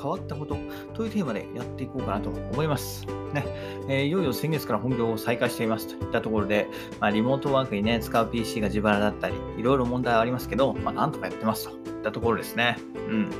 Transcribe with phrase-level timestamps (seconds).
[0.00, 0.56] 変わったこと
[0.94, 3.06] というテーマでやっていこうかなと思います。
[3.34, 3.44] ね
[3.88, 6.68] えー、いよいよ先月から本業を再開していますといったところで、
[7.00, 12.78] まあ、リモートワークにね、使う PC が自腹だったり、いろいろ問題はありますけど、まあ、なんとかやってますといったところですね。
[12.94, 13.30] うん。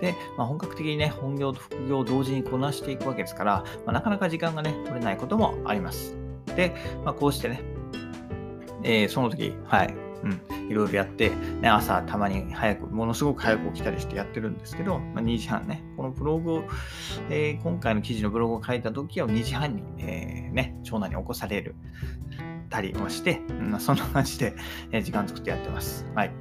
[0.00, 6.16] で、まあ、本格的にね、本業と副業を同時にこなしていくわけですから、まあ、なかなか時間がね、取れないこともあります。
[6.56, 6.74] で、
[7.04, 7.62] まあ、こうしてね、
[8.82, 16.64] えー、その時、はい、うん、いろいろやって、ね、朝たまに早く、ものすごく早く起きたりしてやってるんですけど、まあ、2時半ね、このブログを、
[17.30, 21.74] えー、今回の記事のブログを書いた時は2時半に、えー、ね、長男に起こされる
[22.70, 24.54] たりもして、うん、そんな感じで、
[24.90, 26.06] え時間作ってやってます。
[26.14, 26.32] はい。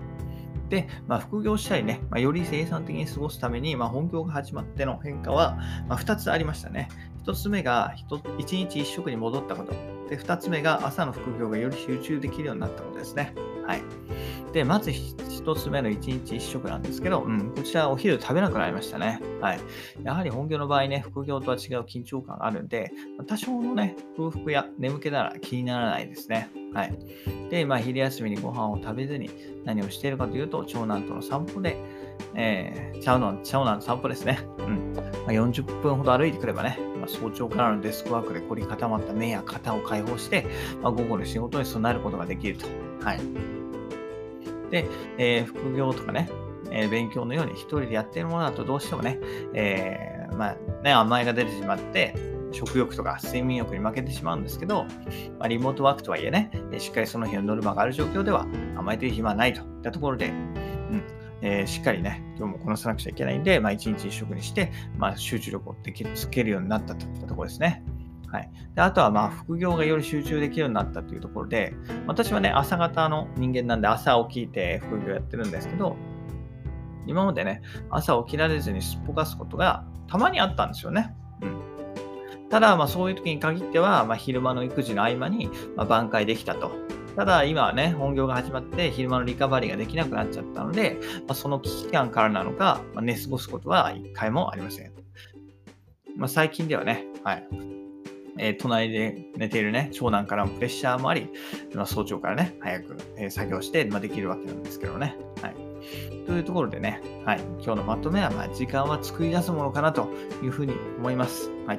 [0.69, 6.87] で、まあ、副業したりね、まあ、より生産的に過ごすために、まあ、本業が始まっての変化は、ま、2つありましたね。
[7.25, 9.73] 1つ目が1日1食に戻ったこと。
[10.09, 13.33] で、2つ目が朝の副業がより集中できるようになったことですね。
[13.67, 13.81] はい。
[14.53, 19.21] で、まず1つ目の1日1食なんですけど、うん、こちらお昼食べなくなりましたね。
[19.39, 19.59] はい。
[20.03, 22.91] やはり本業の場合ね、副業とは違う緊張感があるんで、
[23.27, 26.49] 多少のね、空腹や眠気なら気にならないですね。
[26.73, 26.97] はい。
[27.49, 29.29] で、まあ、昼休みにご飯を食べずに
[29.65, 31.77] 何をしているかというと、長男との散歩で、
[32.35, 34.39] えー、長男、長男の散歩ですね。
[34.59, 34.93] うん。
[34.95, 40.45] まあ、40分ほど歩いてくればね、まあ、早朝からのデスクワークで凝り固まった目や肩を解放して、
[40.81, 42.67] まあ、午後の仕事に備えることができると。
[43.03, 43.19] はい。
[44.71, 46.29] で、えー、副業とかね、
[46.71, 49.19] えー、勉強のように一人でやってるものだとどうしてもね、
[49.53, 52.15] えー、まあね、甘えが出てしまって、
[52.51, 54.83] 食欲とか睡眠欲に負けてしまうんですけど、
[55.39, 61.03] まあ、リモートワークとはいえね、しっかりその日のノルマがある状況では甘えてる暇はないといったところで、うん
[61.41, 67.83] えー、しっかりね、今日もこなさなくちゃいけないんで、まあ、一日一食にして、まあ、集中力をできるつけるようになったといったところですね。
[68.31, 71.73] はい、であとはまあ副業がより集中できるようになったというところで、
[72.07, 75.97] 私はね、朝方の人間なんで朝起きて副業やってるんですけど、
[77.07, 81.15] 今までね、朝起きられずにすっぽかすことがたまにあったんですよね。
[81.41, 81.45] う
[82.45, 86.71] ん、ただ、まあ、そういう時に限っては、まあ、昼間の育児の合間に、まあ、挽回できたと。
[87.15, 94.93] ただ、今はね、本業が始まって昼間のリカバリーができなくなっちゃったので、まあ、その危機感からなのか、まあ、寝過ごすことは一回もありません。
[96.15, 97.47] まあ、最近ではね、はい、
[98.37, 101.29] えー、隣で寝ているね、長男からもプレッシャーもあり、
[101.73, 105.15] まあ、早朝からね、早く、え、作業して、まあ、できるわけなんですけどね。
[105.41, 105.55] はい。
[106.25, 110.09] というところでね、はい、今日のまとめは、まあ、時間は作り出すものかなと
[110.43, 111.51] いうふうに思います。
[111.65, 111.77] はい。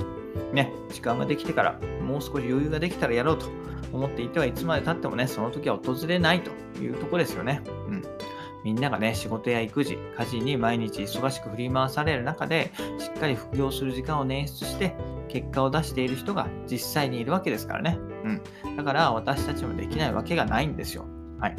[0.52, 3.46] ね、時間ができてから、もう少し余裕ができたらやろうと
[3.92, 6.50] 思っていてはいつまでたってもね、その時は訪れないと
[6.82, 7.60] いうところですよね。
[7.88, 8.02] うん。
[8.64, 14.94] みんながね、仕事や育児、家事に毎日忙しく振り回される中で、しっかり副業する時間を捻出して、
[15.28, 17.98] 結果を出している人が実際にいるわけですからね。
[18.64, 18.76] うん。
[18.76, 21.06] だから私たちもできないわけがないんですよ。
[21.40, 21.56] はい。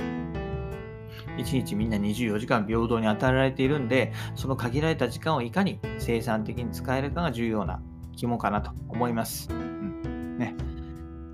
[1.37, 7.81] 1日みんな24時間平等に与えられているんで、その限られた時間をいかに生産的に使えるかが重要な
[8.15, 9.49] 肝かなと思います。
[9.51, 10.37] うん。
[10.37, 10.55] ね。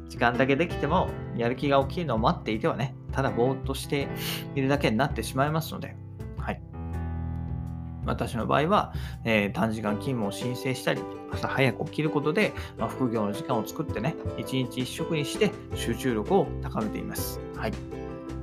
[0.10, 4.08] 時間だけできても、やる気が大きいのを待っていてはね、ただぼーっとして
[4.56, 5.96] いるだけになってしまいますので、
[6.38, 6.62] はい。
[8.06, 8.94] 私の場合は、
[9.24, 17.40] えー、短時間勤務を申請したり、朝早く起きることで、まあ、副業の時間を作ってね、一日一食にして集中力を高めています。
[17.56, 17.99] はい。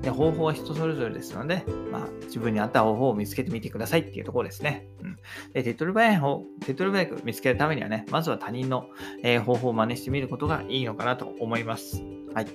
[0.06, 4.86] で方法は人それぞれですので、まあ、自分に合った方法を見つけてみてくださいっていうところですね。
[5.02, 5.18] うん、
[5.52, 8.86] で手っ取り早い方、手っ取り早く見つけるためにはね、まずは他人の、
[9.24, 12.04] えー、方法を真似してみることがいいのかなと思います。
[12.34, 12.46] はい。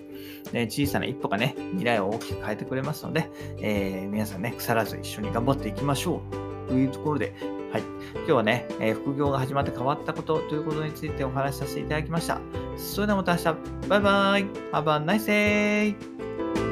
[0.54, 3.30] で小さな一歩がね、未来を大きく変えてくれますので、
[3.60, 6.22] えー、皆さんね、腐らず一緒に頑張っていきましょ
[6.68, 6.70] う。
[6.70, 7.36] というところで、
[7.74, 7.82] はい。
[8.16, 12.40] 今日はね、えー、副業が始まって変わったことということについてお話しさせていただきました。
[12.78, 13.90] それではまた明日。
[13.90, 14.46] バイバイ。
[14.72, 16.71] Have a nice!